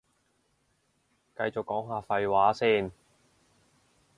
[1.37, 2.91] 繼續講下廢話先